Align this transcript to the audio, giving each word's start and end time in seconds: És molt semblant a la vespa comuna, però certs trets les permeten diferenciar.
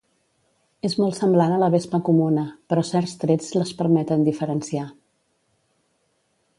És 0.87 0.95
molt 1.01 1.17
semblant 1.19 1.53
a 1.57 1.59
la 1.63 1.69
vespa 1.75 1.99
comuna, 2.09 2.47
però 2.73 2.85
certs 2.89 3.15
trets 3.25 3.53
les 3.61 3.75
permeten 3.83 4.27
diferenciar. 4.31 4.91